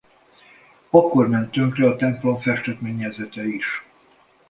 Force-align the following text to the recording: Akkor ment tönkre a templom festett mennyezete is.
Akkor 0.89 1.27
ment 1.27 1.51
tönkre 1.51 1.87
a 1.87 1.95
templom 1.95 2.39
festett 2.41 2.81
mennyezete 2.81 3.47
is. 3.47 3.83